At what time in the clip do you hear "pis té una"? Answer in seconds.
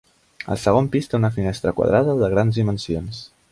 0.95-1.31